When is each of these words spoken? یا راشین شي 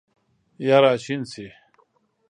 یا 0.67 0.77
راشین 0.83 1.21
شي 1.31 1.47